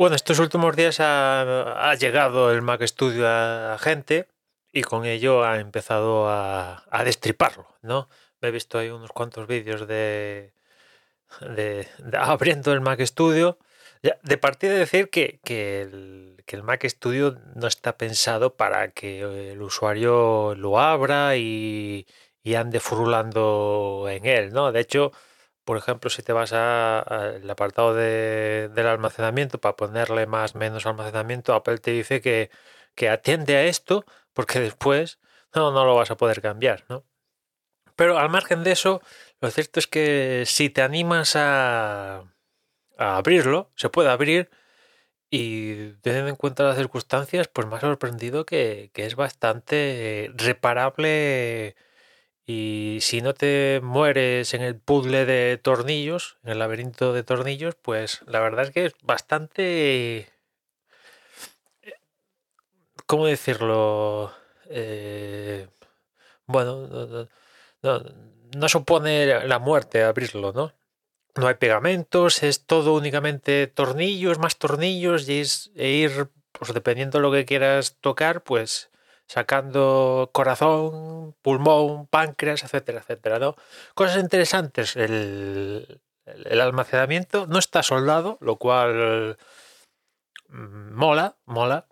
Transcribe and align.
Bueno, 0.00 0.16
estos 0.16 0.38
últimos 0.38 0.74
días 0.76 0.96
ha, 0.98 1.94
llegado 2.00 2.50
el 2.50 2.62
Mac 2.62 2.80
Studio 2.86 3.28
a, 3.28 3.76
gente 3.78 4.28
y 4.72 4.80
con 4.80 5.04
ello 5.04 5.44
ha 5.44 5.60
empezado 5.60 6.26
a, 6.26 7.02
destriparlo, 7.04 7.68
¿no? 7.82 8.08
Me 8.40 8.48
he 8.48 8.50
visto 8.50 8.78
ahí 8.78 8.88
unos 8.88 9.12
cuantos 9.12 9.46
vídeos 9.46 9.86
de, 9.86 10.54
de, 11.42 11.86
de 11.98 12.16
abriendo 12.18 12.72
el 12.72 12.80
Mac 12.80 12.98
Studio. 13.02 13.58
De 14.22 14.38
partida 14.38 14.72
de 14.72 14.78
decir 14.78 15.10
que, 15.10 15.38
que 15.44 15.82
el, 15.82 16.62
Mac 16.62 16.82
Studio 16.86 17.38
no 17.54 17.66
está 17.66 17.98
pensado 17.98 18.56
para 18.56 18.92
que 18.92 19.50
el 19.52 19.60
usuario 19.60 20.54
lo 20.54 20.80
abra 20.80 21.36
y, 21.36 22.06
y 22.42 22.54
ande 22.54 22.80
furulando 22.80 24.06
en 24.08 24.24
él, 24.24 24.54
¿no? 24.54 24.72
De 24.72 24.80
hecho, 24.80 25.12
por 25.70 25.76
ejemplo, 25.78 26.10
si 26.10 26.24
te 26.24 26.32
vas 26.32 26.52
al 26.52 27.48
apartado 27.48 27.94
de- 27.94 28.70
del 28.74 28.88
almacenamiento 28.88 29.60
para 29.60 29.76
ponerle 29.76 30.26
más 30.26 30.56
menos 30.56 30.84
almacenamiento, 30.84 31.54
Apple 31.54 31.78
te 31.78 31.92
dice 31.92 32.20
que, 32.20 32.50
que 32.96 33.08
atiende 33.08 33.54
a 33.56 33.62
esto 33.62 34.04
porque 34.32 34.58
después 34.60 35.20
no, 35.54 35.70
no 35.70 35.84
lo 35.84 35.94
vas 35.94 36.10
a 36.10 36.16
poder 36.16 36.42
cambiar, 36.42 36.84
¿no? 36.88 37.04
Pero 37.96 38.18
al 38.18 38.30
margen 38.30 38.64
de 38.64 38.72
eso, 38.72 39.02
lo 39.40 39.50
cierto 39.50 39.78
es 39.80 39.86
que 39.86 40.44
si 40.46 40.70
te 40.70 40.82
animas 40.82 41.36
a, 41.36 42.24
a 42.98 43.16
abrirlo, 43.18 43.70
se 43.76 43.90
puede 43.90 44.10
abrir 44.10 44.50
y 45.30 45.92
teniendo 46.02 46.30
en 46.30 46.36
cuenta 46.36 46.64
las 46.64 46.76
circunstancias, 46.78 47.48
pues 47.48 47.66
me 47.68 47.76
ha 47.76 47.80
sorprendido 47.80 48.46
que, 48.46 48.90
que 48.94 49.06
es 49.06 49.16
bastante 49.16 50.32
reparable 50.36 51.76
y 52.46 52.98
si 53.02 53.20
no 53.22 53.34
te 53.34 53.80
mueres 53.82 54.54
en 54.54 54.62
el 54.62 54.76
puzzle 54.78 55.24
de 55.26 55.58
tornillos, 55.58 56.38
en 56.44 56.52
el 56.52 56.58
laberinto 56.60 57.12
de 57.12 57.22
tornillos, 57.22 57.76
pues 57.76 58.22
la 58.26 58.40
verdad 58.40 58.64
es 58.66 58.70
que 58.72 58.86
es 58.86 58.94
bastante... 59.02 60.28
¿Cómo 63.06 63.26
decirlo? 63.26 64.32
Eh, 64.68 65.68
bueno, 66.46 66.88
no, 66.88 67.06
no- 67.06 67.28
no- 67.82 68.04
no 68.56 68.68
supone 68.68 69.46
la 69.48 69.58
muerte 69.60 70.04
abrirlo, 70.04 70.52
¿no? 70.52 70.72
No 71.36 71.48
hay 71.48 71.54
pegamentos, 71.56 72.42
es 72.44 72.66
todo 72.66 72.94
únicamente 72.94 73.66
tornillos, 73.68 74.38
más 74.38 74.58
tornillos 74.58 75.28
y 75.28 75.40
es 75.40 75.72
e 75.76 75.90
ir, 75.90 76.30
pues 76.52 76.74
dependiendo 76.74 77.18
de 77.18 77.22
lo 77.22 77.32
que 77.32 77.46
quieras 77.46 77.96
tocar, 78.00 78.44
pues 78.44 78.89
sacando 79.30 80.30
corazón, 80.32 81.34
pulmón, 81.42 82.06
páncreas, 82.08 82.64
etcétera, 82.64 83.00
etcétera, 83.00 83.38
¿no? 83.38 83.54
Cosas 83.94 84.18
interesantes, 84.20 84.96
el, 84.96 86.00
el- 86.26 86.60
almacenamiento 86.60 87.46
no 87.46 87.58
está 87.60 87.82
soldado, 87.84 88.38
lo 88.40 88.56
cual 88.56 89.36
mm, 90.48 90.92
mola, 90.94 91.36
mola. 91.46 91.86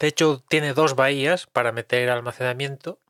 De 0.00 0.08
hecho, 0.08 0.44
tiene 0.48 0.74
dos 0.74 0.96
bahías 0.96 1.46
para 1.46 1.72
meter 1.72 2.10
almacenamiento. 2.10 3.00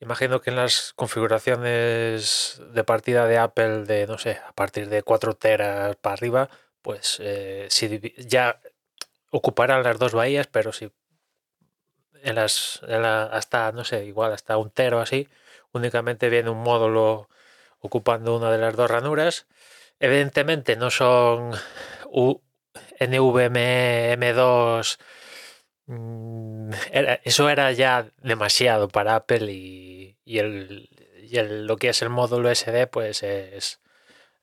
Imagino 0.00 0.40
que 0.40 0.50
en 0.50 0.56
las 0.56 0.92
configuraciones 0.94 2.60
de 2.72 2.84
partida 2.84 3.26
de 3.26 3.38
Apple 3.38 3.84
de, 3.84 4.06
no 4.06 4.18
sé, 4.18 4.40
a 4.46 4.52
partir 4.52 4.88
de 4.88 5.02
4 5.02 5.34
teras 5.34 5.96
para 5.96 6.14
arriba, 6.14 6.50
pues 6.82 7.18
eh, 7.20 7.66
si 7.70 8.00
ya 8.18 8.60
ocuparán 9.30 9.82
las 9.84 9.98
dos 9.98 10.12
bahías, 10.14 10.46
pero 10.48 10.72
si 10.72 10.92
en 12.24 12.36
las 12.36 12.80
hasta, 13.32 13.72
no 13.72 13.84
sé, 13.84 14.04
igual 14.06 14.32
hasta 14.32 14.56
un 14.58 14.70
tero 14.70 15.00
así, 15.00 15.28
únicamente 15.72 16.28
viene 16.30 16.50
un 16.50 16.62
módulo 16.62 17.28
ocupando 17.80 18.36
una 18.36 18.50
de 18.50 18.58
las 18.58 18.76
dos 18.76 18.90
ranuras. 18.90 19.46
Evidentemente 20.00 20.76
no 20.76 20.90
son 20.90 21.52
U- 22.10 22.40
NVMe 23.00 24.12
M2 24.12 24.98
Mm, 25.86 26.70
era- 26.92 27.14
eso 27.24 27.48
era 27.50 27.70
ya 27.72 28.08
demasiado 28.22 28.88
para 28.88 29.16
Apple 29.16 29.52
y, 29.52 30.16
y 30.24 30.38
el, 30.38 30.88
y 31.30 31.36
el- 31.38 31.66
lo 31.66 31.76
que 31.76 31.90
es 31.90 32.02
el 32.02 32.08
módulo 32.10 32.50
SD 32.50 32.86
pues 32.86 33.22
es 33.22 33.80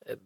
eh, 0.06 0.18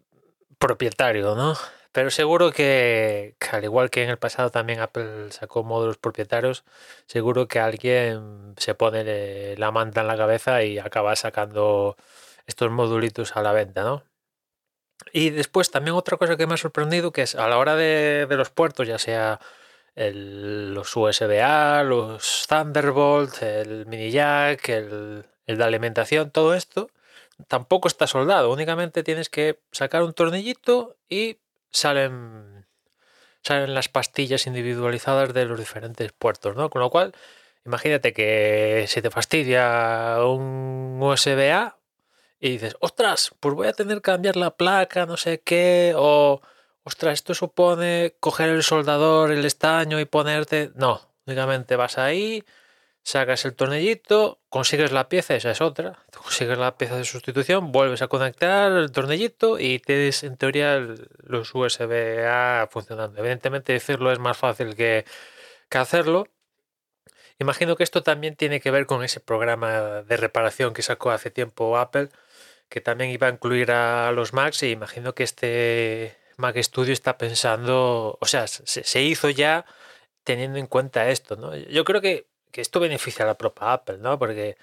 propietario, 0.59 1.35
¿no? 1.35 1.55
Pero 1.95 2.11
seguro 2.11 2.51
que, 2.51 3.37
al 3.53 3.63
igual 3.63 3.89
que 3.89 4.03
en 4.03 4.09
el 4.09 4.17
pasado 4.17 4.51
también 4.51 4.81
Apple 4.81 5.31
sacó 5.31 5.63
módulos 5.63 5.97
propietarios, 5.97 6.65
seguro 7.07 7.47
que 7.47 7.59
alguien 7.61 8.53
se 8.57 8.75
pone 8.75 9.55
la 9.55 9.71
manta 9.71 10.01
en 10.01 10.07
la 10.07 10.17
cabeza 10.17 10.61
y 10.63 10.77
acaba 10.77 11.15
sacando 11.15 11.95
estos 12.47 12.69
modulitos 12.69 13.37
a 13.37 13.41
la 13.41 13.53
venta, 13.53 13.83
¿no? 13.83 14.03
Y 15.13 15.29
después 15.29 15.71
también 15.71 15.95
otra 15.95 16.17
cosa 16.17 16.35
que 16.35 16.47
me 16.47 16.55
ha 16.55 16.57
sorprendido 16.57 17.13
que 17.13 17.21
es 17.21 17.33
a 17.33 17.47
la 17.47 17.57
hora 17.57 17.77
de, 17.77 18.27
los 18.29 18.49
puertos, 18.49 18.85
ya 18.89 18.99
sea 18.99 19.39
los 19.95 20.97
USB-A, 20.97 21.83
los 21.83 22.45
Thunderbolt, 22.49 23.41
el 23.41 23.85
mini 23.85 24.11
jack, 24.11 24.67
el 24.67 25.23
de 25.45 25.63
alimentación, 25.63 26.29
todo 26.31 26.55
esto 26.55 26.89
tampoco 27.47 27.87
está 27.87 28.07
soldado. 28.07 28.51
Únicamente 28.51 29.03
tienes 29.03 29.29
que 29.29 29.61
sacar 29.71 30.03
un 30.03 30.13
tornillito 30.13 30.97
y 31.09 31.37
salen, 31.75 32.65
salen 33.41 33.73
las 33.73 33.89
pastillas 33.89 34.47
individualizadas 34.47 35.33
de 35.33 35.45
los 35.45 35.59
diferentes 35.59 36.11
puertos, 36.13 36.55
¿no? 36.55 36.69
Con 36.69 36.81
lo 36.81 36.89
cual, 36.89 37.13
imagínate 37.65 38.13
que 38.13 38.85
se 38.87 39.01
te 39.01 39.11
fastidia 39.11 40.17
un 40.25 40.99
USB-A 41.01 41.77
y 42.39 42.49
dices, 42.51 42.75
ostras, 42.79 43.31
pues 43.39 43.55
voy 43.55 43.67
a 43.67 43.73
tener 43.73 43.97
que 43.97 44.11
cambiar 44.11 44.35
la 44.37 44.55
placa, 44.55 45.05
no 45.05 45.17
sé 45.17 45.41
qué, 45.41 45.93
o 45.95 46.41
ostras, 46.83 47.15
esto 47.15 47.33
supone 47.33 48.15
coger 48.19 48.49
el 48.49 48.63
soldador, 48.63 49.31
el 49.31 49.45
estaño 49.45 49.99
y 49.99 50.05
ponerte. 50.05 50.71
No, 50.75 51.01
únicamente 51.25 51.75
vas 51.75 51.97
ahí, 51.97 52.43
sacas 53.05 53.45
el 53.45 53.53
tornillito, 53.53 54.41
consigues 54.49 54.91
la 54.91 55.07
pieza, 55.09 55.35
esa 55.35 55.51
es 55.51 55.61
otra, 55.61 56.03
consigues 56.17 56.57
la 56.57 56.75
pieza 56.75 56.97
de 56.97 57.05
sustitución, 57.05 57.71
vuelves 57.71 58.01
a 58.01 58.07
conectar 58.07 58.71
el 58.71 58.91
tornillito 58.91 59.59
y 59.59 59.77
tienes 59.77 60.23
en 60.23 60.37
teoría 60.37 60.79
los 61.19 61.53
USB-A 61.53 62.67
funcionando. 62.71 63.19
Evidentemente 63.19 63.73
decirlo 63.73 64.11
es 64.11 64.17
más 64.17 64.37
fácil 64.37 64.75
que, 64.75 65.05
que 65.69 65.77
hacerlo. 65.77 66.27
Imagino 67.37 67.75
que 67.75 67.83
esto 67.83 68.01
también 68.01 68.35
tiene 68.35 68.59
que 68.59 68.71
ver 68.71 68.87
con 68.87 69.03
ese 69.03 69.19
programa 69.19 70.01
de 70.01 70.17
reparación 70.17 70.73
que 70.73 70.81
sacó 70.81 71.11
hace 71.11 71.29
tiempo 71.29 71.77
Apple, 71.77 72.09
que 72.69 72.81
también 72.81 73.11
iba 73.11 73.27
a 73.27 73.31
incluir 73.31 73.71
a 73.71 74.11
los 74.13 74.33
Macs 74.33 74.63
y 74.63 74.71
imagino 74.71 75.13
que 75.13 75.23
este 75.23 76.17
Mac 76.37 76.57
Studio 76.57 76.93
está 76.93 77.19
pensando, 77.19 78.17
o 78.19 78.25
sea, 78.25 78.47
se, 78.47 78.83
se 78.83 79.01
hizo 79.03 79.29
ya 79.29 79.65
teniendo 80.23 80.57
en 80.57 80.67
cuenta 80.67 81.09
esto, 81.09 81.35
¿no? 81.35 81.55
Yo 81.55 81.85
creo 81.85 82.01
que, 82.01 82.27
que 82.55 82.61
esto 82.61 82.79
beneficia 82.79 83.25
a 83.25 83.27
la 83.27 83.37
propia 83.37 83.73
Apple, 83.73 83.97
¿no? 83.97 84.17
Porque 84.17 84.57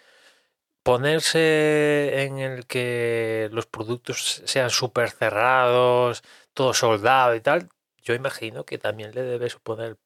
ponerse 0.83 2.23
en 2.25 2.39
el 2.39 2.67
que 2.67 3.51
los 3.53 3.67
productos 3.67 4.43
sean 4.47 4.71
súper 4.71 5.11
cerrados, 5.11 6.23
todo 6.55 6.73
soldado 6.73 7.35
y 7.35 7.43
tal, 7.43 7.69
yo 8.03 8.15
imagino 8.15 8.65
que 8.65 8.79
también 8.79 9.15
le 9.15 9.23
debe 9.23 9.51
suponer 9.51 9.99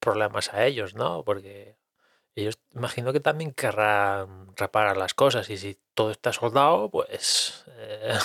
problemas 0.00 0.54
a 0.54 0.64
ellos, 0.64 0.94
¿no? 0.94 1.24
Porque 1.24 1.76
ellos 2.36 2.58
imagino 2.74 3.12
que 3.12 3.20
también 3.20 3.52
querrán 3.52 4.56
reparar 4.56 4.96
las 4.96 5.12
cosas 5.14 5.50
y 5.50 5.58
si 5.58 5.78
todo 5.94 6.12
está 6.12 6.32
soldado, 6.32 6.90
pues 6.90 7.64
eh, 7.78 8.18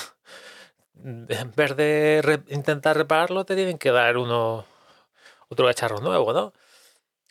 en 1.03 1.53
vez 1.55 1.75
de 1.75 2.41
intentar 2.47 2.95
repararlo, 2.97 3.43
te 3.45 3.55
tienen 3.55 3.77
que 3.77 3.91
dar 3.91 4.17
uno 4.17 4.65
otro 5.49 5.67
cacharro 5.67 5.99
nuevo, 5.99 6.31
¿no? 6.33 6.53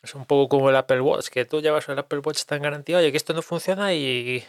Es 0.03 0.15
un 0.15 0.25
poco 0.25 0.49
como 0.49 0.69
el 0.69 0.75
Apple 0.75 1.01
Watch, 1.01 1.27
que 1.29 1.45
tú 1.45 1.61
llevas 1.61 1.87
el 1.89 1.99
Apple 1.99 2.19
Watch 2.25 2.41
en 2.49 2.61
garantía, 2.63 2.97
oye, 2.97 3.11
que 3.11 3.17
esto 3.17 3.33
no 3.33 3.43
funciona 3.43 3.93
y, 3.93 4.43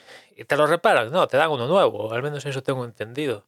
te 0.47 0.57
lo 0.57 0.67
reparan, 0.67 1.11
no, 1.11 1.29
te 1.29 1.37
dan 1.37 1.51
uno 1.51 1.67
nuevo, 1.67 2.13
al 2.13 2.23
menos 2.23 2.47
eso 2.47 2.63
tengo 2.63 2.85
entendido. 2.87 3.45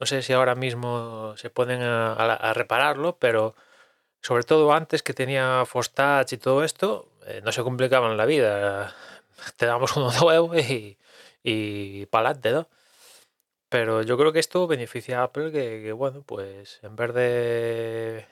No 0.00 0.06
sé 0.06 0.22
si 0.22 0.32
ahora 0.34 0.54
mismo 0.56 1.34
se 1.36 1.50
ponen 1.50 1.82
a, 1.82 2.12
a- 2.14 2.54
repararlo, 2.54 3.18
pero 3.18 3.54
sobre 4.22 4.44
todo 4.44 4.72
antes 4.72 5.02
que 5.02 5.14
tenía 5.14 5.64
Fostage 5.66 6.36
y 6.36 6.38
todo 6.38 6.64
esto, 6.64 7.10
eh, 7.26 7.40
no 7.44 7.52
se 7.52 7.62
complicaban 7.64 8.16
la 8.16 8.26
vida. 8.26 8.94
Te 9.56 9.66
damos 9.66 9.96
uno 9.96 10.12
nuevo 10.22 10.56
y, 10.58 10.98
y 11.44 12.06
para 12.06 12.30
adelante, 12.30 12.52
¿no? 12.52 12.68
Pero 13.68 14.02
yo 14.02 14.16
creo 14.16 14.32
que 14.32 14.38
esto 14.40 14.66
beneficia 14.66 15.20
a 15.20 15.24
Apple 15.24 15.52
que, 15.52 15.92
bueno, 15.92 16.22
pues 16.22 16.80
en 16.82 16.96
vez 16.96 17.12
de 17.14 18.26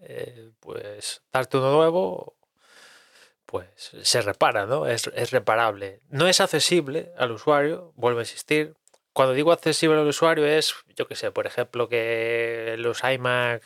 eh, 0.00 0.50
pues 0.60 1.22
darte 1.32 1.58
uno 1.58 1.72
nuevo, 1.72 2.34
pues 3.48 3.66
se 4.02 4.20
repara, 4.20 4.66
¿no? 4.66 4.86
Es, 4.86 5.10
es 5.14 5.30
reparable. 5.30 6.02
No 6.10 6.28
es 6.28 6.38
accesible 6.42 7.12
al 7.16 7.32
usuario, 7.32 7.94
vuelvo 7.96 8.18
a 8.18 8.22
insistir. 8.22 8.74
Cuando 9.14 9.32
digo 9.32 9.52
accesible 9.52 9.98
al 9.98 10.06
usuario 10.06 10.44
es, 10.46 10.74
yo 10.94 11.08
que 11.08 11.16
sé, 11.16 11.30
por 11.30 11.46
ejemplo, 11.46 11.88
que 11.88 12.76
los 12.78 13.02
iMac 13.02 13.62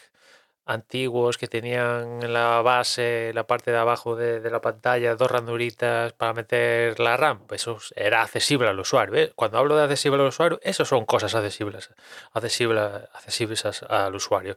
antiguos 0.67 1.37
que 1.37 1.49
tenían 1.49 2.23
en 2.23 2.32
la 2.32 2.62
base, 2.62 3.32
la 3.34 3.49
parte 3.49 3.73
de 3.73 3.79
abajo 3.79 4.14
de, 4.14 4.38
de 4.38 4.50
la 4.50 4.61
pantalla, 4.61 5.17
dos 5.17 5.29
ranuritas 5.29 6.12
para 6.12 6.32
meter 6.32 7.00
la 7.00 7.17
RAM, 7.17 7.49
pues 7.49 7.62
eso 7.62 7.79
era 7.96 8.23
accesible 8.23 8.69
al 8.69 8.79
usuario. 8.79 9.17
¿eh? 9.17 9.32
Cuando 9.34 9.58
hablo 9.58 9.76
de 9.76 9.82
accesible 9.82 10.23
al 10.23 10.29
usuario, 10.29 10.61
eso 10.62 10.84
son 10.84 11.05
cosas 11.06 11.34
accesibles, 11.34 11.90
accesibles, 12.34 12.84
accesibles 13.14 13.82
al 13.82 14.14
usuario. 14.14 14.56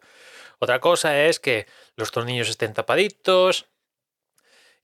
Otra 0.59 0.79
cosa 0.79 1.19
es 1.23 1.39
que 1.39 1.65
los 1.95 2.11
tornillos 2.11 2.47
estén 2.47 2.75
tapaditos 2.75 3.65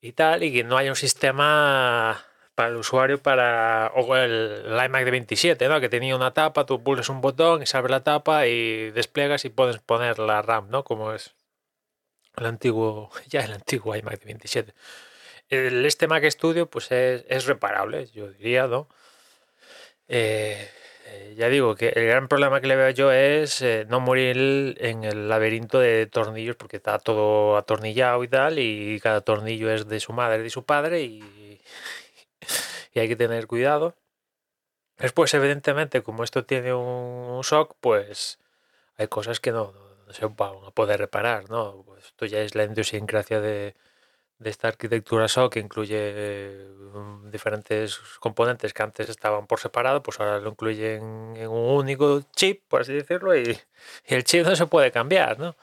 y 0.01 0.13
tal, 0.13 0.43
y 0.43 0.51
que 0.51 0.63
no 0.63 0.77
haya 0.77 0.89
un 0.91 0.95
sistema 0.95 2.25
para 2.55 2.69
el 2.69 2.75
usuario 2.77 3.21
para 3.21 3.91
o 3.95 4.15
el, 4.15 4.65
iMac 4.85 5.05
de 5.05 5.11
27 5.11 5.67
¿no? 5.67 5.79
que 5.79 5.89
tenía 5.89 6.15
una 6.15 6.33
tapa 6.33 6.65
tú 6.65 6.83
pulsas 6.83 7.09
un 7.09 7.21
botón 7.21 7.63
y 7.63 7.65
se 7.65 7.81
la 7.81 8.03
tapa 8.03 8.47
y 8.47 8.91
despliegas 8.91 9.45
y 9.45 9.49
puedes 9.49 9.79
poner 9.79 10.19
la 10.19 10.41
RAM 10.41 10.69
no 10.69 10.83
como 10.83 11.13
es 11.13 11.33
el 12.37 12.45
antiguo 12.45 13.09
ya 13.27 13.41
el 13.41 13.53
antiguo 13.53 13.95
iMac 13.95 14.19
de 14.19 14.25
27 14.25 14.73
el, 15.49 15.85
este 15.85 16.07
Mac 16.07 16.23
Studio 16.29 16.69
pues 16.69 16.91
es, 16.91 17.25
es 17.29 17.45
reparable 17.45 18.07
yo 18.07 18.29
diría 18.31 18.67
no 18.67 18.87
eh, 20.07 20.69
ya 21.35 21.49
digo 21.49 21.75
que 21.75 21.89
el 21.89 22.07
gran 22.07 22.27
problema 22.27 22.61
que 22.61 22.67
le 22.67 22.75
veo 22.75 22.89
yo 22.91 23.11
es 23.11 23.61
eh, 23.61 23.85
no 23.89 23.99
morir 23.99 24.77
en 24.79 25.03
el 25.03 25.29
laberinto 25.29 25.79
de 25.79 26.05
tornillos 26.07 26.55
porque 26.55 26.77
está 26.77 26.99
todo 26.99 27.57
atornillado 27.57 28.23
y 28.23 28.27
tal 28.27 28.59
y 28.59 28.99
cada 29.01 29.21
tornillo 29.21 29.71
es 29.71 29.87
de 29.87 29.99
su 29.99 30.13
madre 30.13 30.39
y 30.39 30.43
de 30.43 30.49
su 30.49 30.63
padre 30.65 31.01
y 31.03 31.41
y 32.93 32.99
hay 32.99 33.07
que 33.07 33.15
tener 33.15 33.47
cuidado. 33.47 33.95
Después, 34.97 35.33
evidentemente, 35.33 36.03
como 36.03 36.23
esto 36.23 36.45
tiene 36.45 36.73
un 36.73 37.41
shock, 37.41 37.75
pues 37.79 38.39
hay 38.97 39.07
cosas 39.07 39.39
que 39.39 39.51
no, 39.51 39.73
no 40.05 40.13
se 40.13 40.25
van 40.25 40.55
a 40.65 40.71
poder 40.71 40.99
reparar, 40.99 41.49
¿no? 41.49 41.83
Pues 41.85 42.05
esto 42.05 42.25
ya 42.25 42.39
es 42.39 42.55
la 42.55 42.65
idiosincrasia 42.65 43.41
de, 43.41 43.75
de 44.41 44.49
esta 44.49 44.69
arquitectura 44.69 45.27
SOC 45.27 45.53
que 45.53 45.59
incluye 45.59 46.65
um, 46.95 47.29
diferentes 47.29 47.99
componentes 48.19 48.73
que 48.73 48.81
antes 48.81 49.07
estaban 49.07 49.45
por 49.45 49.59
separado, 49.59 50.01
pues 50.01 50.19
ahora 50.19 50.39
lo 50.39 50.49
incluyen 50.49 51.35
en 51.37 51.47
un 51.47 51.77
único 51.77 52.23
chip, 52.35 52.63
por 52.67 52.81
así 52.81 52.91
decirlo, 52.93 53.35
y, 53.37 53.55
el 54.05 54.23
chip 54.23 54.45
no 54.45 54.55
se 54.55 54.65
puede 54.65 54.91
cambiar, 54.91 55.37
¿no? 55.39 55.55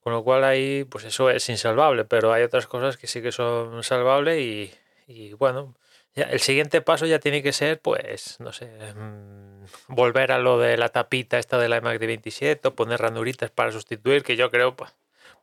Con 0.00 0.12
lo 0.12 0.22
cual 0.22 0.44
ahí, 0.44 0.84
pues 0.84 1.04
eso 1.04 1.30
es 1.30 1.48
insalvable, 1.48 2.04
pero 2.04 2.32
hay 2.32 2.44
otras 2.44 2.68
cosas 2.68 2.96
que 2.96 3.08
sí 3.08 3.22
que 3.22 3.32
son 3.32 3.82
salvables 3.82 4.38
y, 4.40 4.72
y 5.08 5.32
bueno, 5.32 5.74
ya, 6.14 6.24
el 6.24 6.40
siguiente 6.40 6.80
paso 6.80 7.06
ya 7.06 7.18
tiene 7.18 7.42
que 7.42 7.52
ser, 7.52 7.80
pues, 7.80 8.38
no 8.38 8.52
sé, 8.52 8.68
mmm, 8.94 9.64
volver 9.88 10.30
a 10.30 10.38
lo 10.38 10.58
de 10.60 10.76
la 10.76 10.90
tapita 10.90 11.38
esta 11.38 11.58
de 11.58 11.68
la 11.68 11.78
iMac 11.78 11.98
de 11.98 12.06
27 12.06 12.68
o 12.68 12.74
poner 12.76 13.00
ranuritas 13.00 13.50
para 13.50 13.72
sustituir, 13.72 14.22
que 14.22 14.36
yo 14.36 14.50
creo, 14.50 14.76
pues, 14.76 14.94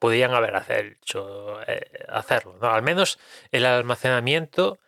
podían 0.02 0.34
haber 0.34 0.56
hecho, 0.70 1.62
eh, 1.68 2.06
hacerlo, 2.10 2.58
¿no? 2.60 2.72
Al 2.72 2.82
menos 2.82 3.20
el 3.52 3.68
almacenamiento 3.68 4.80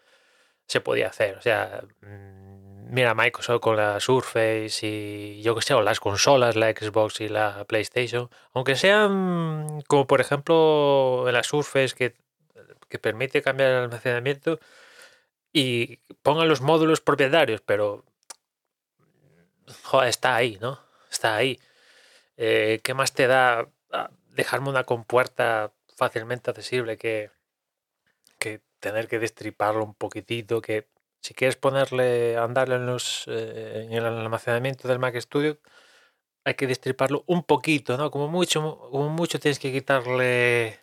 se 0.68 0.81
podía 0.81 1.07
hacer, 1.07 1.38
o 1.38 1.42
sea, 1.42 1.83
mmm, 2.01 2.92
mira 2.94 3.13
Microsoft 3.13 3.62
con 3.62 3.77
la 3.77 4.00
Surface 4.00 4.80
y 4.88 5.42
yo 5.44 5.56
que 5.56 5.62
sé, 5.62 5.75
o 5.75 5.83
las 5.83 6.00
consolas, 6.00 6.56
la 6.56 6.71
Xbox 6.71 7.21
y 7.21 7.30
la 7.30 7.63
PlayStation, 7.65 8.30
aunque 8.54 8.75
sean 8.75 9.83
como 9.88 10.07
por 10.07 10.19
ejemplo 10.19 11.25
la 11.31 11.44
Surface 11.44 11.94
que, 11.95 12.16
que 12.89 12.98
permite 13.00 13.44
cambiar 13.44 13.69
el 13.69 13.77
almacenamiento, 13.83 14.59
y 15.54 15.98
pongan 16.24 16.50
los 16.50 16.62
módulos 16.62 17.01
propietarios, 17.01 17.62
pero 17.62 18.04
joder, 19.83 20.09
está 20.09 20.36
ahí, 20.36 20.57
¿no? 20.59 20.80
Está 21.12 21.36
ahí. 21.36 21.59
Eh, 22.38 22.81
¿Qué 22.83 22.95
más 22.95 23.13
te 23.13 23.27
da 23.27 23.68
dejarme 24.33 24.69
una 24.69 24.83
compuerta 24.83 25.74
fácilmente 25.95 26.50
accesible 26.50 26.97
que, 26.97 27.31
que 28.39 28.62
tener 28.80 29.07
que 29.07 29.19
destriparlo 29.19 29.83
un 29.83 29.95
poquitito? 29.95 30.62
Que 30.62 30.88
si 31.21 31.33
quieres 31.33 31.56
ponerle, 31.56 32.38
andarle 32.38 32.75
en, 32.75 32.85
los, 32.85 33.25
eh, 33.27 33.85
en 33.85 33.94
el 33.94 34.06
almacenamiento 34.06 34.88
del 34.88 35.00
Mac 35.00 35.15
Studio, 35.19 35.59
hay 36.45 36.56
que 36.56 36.68
destriparlo 36.68 37.24
un 37.27 37.44
poquito, 37.44 37.97
¿no? 37.97 38.12
Como 38.12 38.27
mucho, 38.27 38.89
como 38.91 39.09
mucho 39.09 39.39
tienes 39.39 39.59
que 39.59 39.71
quitarle 39.71 40.80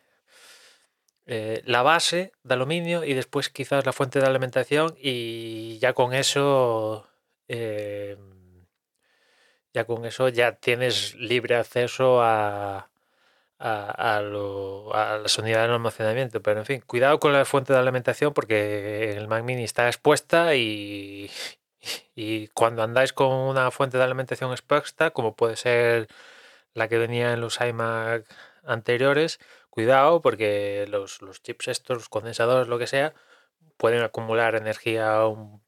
eh, 1.26 1.62
la 1.64 1.82
base 1.82 2.32
de 2.42 2.54
aluminio 2.54 3.04
y 3.04 3.14
después 3.14 3.50
quizás 3.50 3.86
la 3.86 3.92
fuente 3.92 4.20
de 4.20 4.26
alimentación 4.26 4.94
y 4.98 5.78
ya 5.78 5.92
con 5.92 6.14
eso 6.14 7.06
eh, 7.48 8.16
ya 9.72 9.84
con 9.84 10.04
eso 10.04 10.28
ya 10.28 10.56
tienes 10.56 11.14
libre 11.16 11.56
acceso 11.56 12.22
a, 12.22 12.89
a, 13.60 14.16
a, 14.16 14.22
lo, 14.22 14.94
a, 14.94 15.18
las 15.18 15.38
unidades 15.38 15.68
de 15.68 15.74
almacenamiento. 15.74 16.42
Pero 16.42 16.60
en 16.60 16.66
fin 16.66 16.82
cuidado 16.86 17.20
con 17.20 17.32
la 17.32 17.44
fuente 17.44 17.72
de 17.72 17.78
alimentación 17.78 18.32
porque 18.34 19.12
el 19.16 19.28
Mac 19.28 19.44
mini 19.44 19.64
está 19.64 19.86
expuesta 19.86 20.54
y, 20.56 21.30
y 22.14 22.48
cuando 22.48 22.82
andáis 22.82 23.12
con 23.12 23.28
una 23.32 23.70
fuente 23.70 23.98
de 23.98 24.04
alimentación 24.04 24.50
expuesta 24.52 25.10
como 25.10 25.36
puede 25.36 25.56
ser 25.56 26.08
la 26.74 26.88
que 26.88 26.98
venía 26.98 27.32
en 27.32 27.40
los 27.40 27.60
iMac 27.60 28.24
anteriores 28.64 29.40
cuidado 29.70 30.20
porque 30.20 30.86
los, 30.90 31.22
los, 31.22 31.42
chips 31.42 31.68
estos, 31.68 31.96
los 31.96 32.08
condensadores, 32.08 32.68
lo 32.68 32.78
que 32.78 32.86
sea, 32.86 33.14
pueden 33.76 34.02
acumular 34.02 34.54
energía 34.54 35.26
un, 35.26 35.60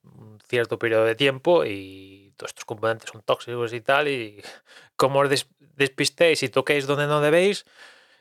cierto 0.49 0.79
periodo 0.79 1.05
de 1.07 1.15
tiempo 1.15 1.65
y 1.65 2.35
todos 2.37 2.51
estos 2.51 2.67
componentes 2.67 3.11
son 3.11 3.23
tóxicos 3.23 3.73
y 3.73 3.81
tal. 3.81 4.09
Y 4.09 4.43
como 4.97 5.21
os 5.21 5.31
des, 5.31 5.49
despistéis 5.77 6.43
y 6.43 6.49
toquéis 6.49 6.87
donde 6.87 7.07
no 7.07 7.21
debéis, 7.21 7.65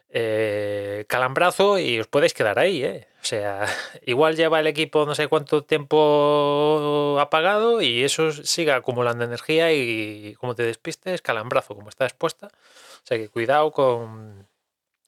eh, 0.09 1.05
calambrazo 1.07 1.79
y 1.79 1.99
os 1.99 2.07
podéis 2.07 2.33
quedar 2.33 2.59
ahí. 2.59 2.83
¿eh? 2.83 3.07
O 3.21 3.25
sea, 3.25 3.65
igual 4.05 4.35
lleva 4.35 4.59
el 4.59 4.67
equipo 4.67 5.05
no 5.05 5.15
sé 5.15 5.27
cuánto 5.27 5.63
tiempo 5.63 7.17
apagado 7.19 7.81
y 7.81 8.03
eso 8.03 8.31
sigue 8.31 8.71
acumulando 8.71 9.23
energía 9.23 9.73
y 9.73 10.35
como 10.39 10.55
te 10.55 10.63
despistes, 10.63 11.21
calambrazo, 11.21 11.75
como 11.75 11.89
está 11.89 12.05
expuesta. 12.05 12.47
O 12.47 13.07
sea 13.07 13.17
que 13.17 13.29
cuidado 13.29 13.71
con 13.71 14.47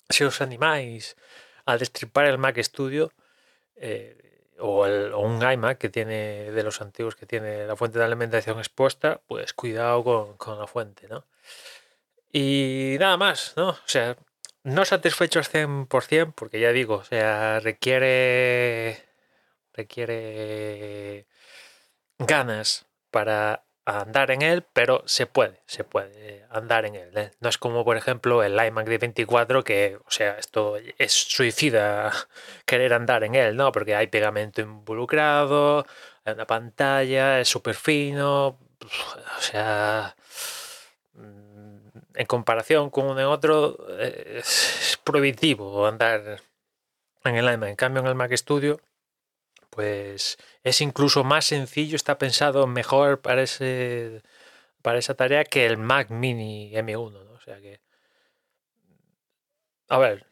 si 0.10 0.24
os 0.24 0.42
animáis 0.42 1.16
a 1.66 1.78
destripar 1.78 2.26
el 2.26 2.38
Mac 2.38 2.58
Studio 2.62 3.12
eh, 3.76 4.23
o, 4.60 4.86
un 4.86 5.42
iMac 5.42 5.78
que 5.78 5.90
tiene 5.90 6.52
de 6.52 6.64
los 6.64 6.82
antiguos 6.82 7.16
que 7.16 7.26
tiene 7.26 7.66
la 7.66 7.76
fuente 7.76 8.00
de 8.00 8.06
alimentación 8.06 8.60
expuesta, 8.60 9.22
pues 9.28 9.54
cuidado 9.54 10.04
con, 10.04 10.38
con 10.38 10.60
la 10.60 10.68
fuente, 10.68 11.08
¿no? 11.08 11.26
Y 12.32 12.98
nada 13.00 13.18
más, 13.18 13.54
¿no? 13.58 13.70
O 13.70 13.78
sea, 13.86 14.18
no 14.64 14.86
satisfechos 14.86 15.54
100%, 15.54 16.34
porque 16.36 16.60
ya 16.60 16.72
digo, 16.72 16.96
o 16.96 17.04
sea, 17.04 17.60
requiere 17.60 19.04
requiere 19.74 21.28
ganas 22.20 22.86
para 23.12 23.66
a 23.86 24.02
andar 24.02 24.32
en 24.32 24.42
él, 24.42 24.64
pero 24.74 25.04
se 25.06 25.26
puede, 25.26 25.62
se 25.66 25.84
puede 25.84 26.46
andar 26.50 26.86
en 26.86 26.96
él. 26.96 27.18
¿eh? 27.18 27.32
No 27.42 27.50
es 27.50 27.58
como, 27.58 27.84
por 27.84 27.98
ejemplo, 27.98 28.44
el 28.44 28.54
iMac 28.54 28.88
de 28.88 28.98
24, 28.98 29.64
que, 29.64 29.98
o 30.06 30.12
sea, 30.12 30.38
esto 30.38 30.78
es 30.98 31.12
suicida 31.12 32.12
querer 32.66 32.94
andar 32.94 33.24
en 33.24 33.36
él, 33.36 33.56
¿no? 33.56 33.72
Porque 33.72 33.96
hay 33.96 34.08
pegamento 34.08 34.62
involucrado, 34.62 35.86
hay 36.26 36.34
una 36.34 36.48
pantalla, 36.48 37.40
es 37.40 37.50
súper 37.50 37.76
fino, 37.76 38.48
o 38.48 39.42
sea, 39.42 40.16
mm, 41.14 41.78
en 42.16 42.26
comparación 42.26 42.90
con 42.90 43.08
uno 43.08 43.20
en 43.20 43.28
otro, 43.28 43.78
es 44.00 45.00
prohibitivo 45.04 45.86
andar 45.86 46.42
en 47.26 47.36
el 47.36 47.54
iMac. 47.54 47.70
En 47.70 47.76
cambio, 47.76 48.02
en 48.02 48.08
el 48.08 48.16
Mac 48.16 48.34
Studio, 48.36 48.80
pues 49.74 50.38
es 50.64 50.82
incluso 50.82 51.24
más 51.24 51.46
sencillo, 51.46 51.96
está 51.96 52.18
pensado 52.20 52.68
mejor 52.68 53.22
para, 53.22 53.42
ese, 53.42 54.22
para 54.84 55.00
esa 55.00 55.16
tarea 55.16 55.44
que 55.46 55.66
el 55.66 55.78
Mac 55.78 56.10
Mini 56.12 56.72
M1, 56.74 57.12
¿no? 57.26 57.32
O 57.32 57.40
sea 57.40 57.60
que... 57.60 57.82
A 59.90 59.98
ver, 59.98 60.28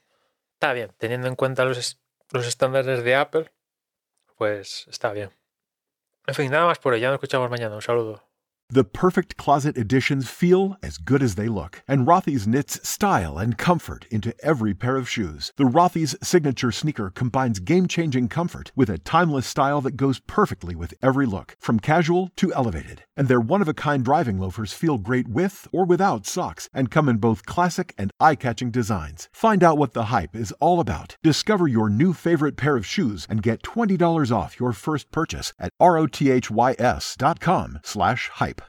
está 0.53 0.73
bien, 0.73 0.91
teniendo 0.97 1.27
en 1.27 1.35
cuenta 1.35 1.65
los, 1.65 1.99
los 2.31 2.47
estándares 2.47 3.03
de 3.03 3.15
Apple, 3.15 3.51
pues 4.37 4.87
está 4.87 5.11
bien. 5.11 5.31
En 6.27 6.35
fin, 6.35 6.51
nada 6.51 6.67
más 6.67 6.79
por 6.79 6.93
hoy, 6.93 6.99
ya 6.99 7.07
nos 7.07 7.15
escuchamos 7.15 7.49
mañana, 7.49 7.75
un 7.75 7.81
saludo. 7.81 8.30
The 8.73 8.85
perfect 8.85 9.35
closet 9.35 9.77
editions 9.77 10.29
feel 10.29 10.77
as 10.81 10.97
good 10.97 11.21
as 11.21 11.35
they 11.35 11.49
look, 11.49 11.83
and 11.89 12.07
Rothy's 12.07 12.47
knits 12.47 12.87
style 12.87 13.37
and 13.37 13.57
comfort 13.57 14.05
into 14.09 14.33
every 14.41 14.73
pair 14.73 14.95
of 14.95 15.09
shoes. 15.09 15.51
The 15.57 15.65
Rothy's 15.65 16.15
signature 16.23 16.71
sneaker 16.71 17.09
combines 17.09 17.59
game-changing 17.59 18.29
comfort 18.29 18.71
with 18.73 18.89
a 18.89 18.97
timeless 18.97 19.45
style 19.45 19.81
that 19.81 19.97
goes 19.97 20.21
perfectly 20.21 20.73
with 20.73 20.93
every 21.01 21.25
look, 21.25 21.57
from 21.59 21.81
casual 21.81 22.29
to 22.37 22.53
elevated. 22.53 23.03
And 23.17 23.27
their 23.27 23.41
one-of-a-kind 23.41 24.05
driving 24.05 24.39
loafers 24.39 24.71
feel 24.71 24.97
great 24.97 25.27
with 25.27 25.67
or 25.73 25.83
without 25.83 26.25
socks 26.25 26.69
and 26.73 26.89
come 26.89 27.09
in 27.09 27.17
both 27.17 27.45
classic 27.45 27.93
and 27.97 28.09
eye-catching 28.21 28.71
designs. 28.71 29.27
Find 29.33 29.65
out 29.65 29.77
what 29.77 29.91
the 29.91 30.05
hype 30.05 30.33
is 30.33 30.53
all 30.61 30.79
about. 30.79 31.17
Discover 31.21 31.67
your 31.67 31.89
new 31.89 32.13
favorite 32.13 32.55
pair 32.55 32.77
of 32.77 32.85
shoes 32.85 33.27
and 33.29 33.43
get 33.43 33.63
$20 33.63 34.31
off 34.33 34.61
your 34.61 34.71
first 34.71 35.11
purchase 35.11 35.51
at 35.59 35.71
rothys.com 35.81 36.39
slash 37.83 38.29
hype. 38.29 38.60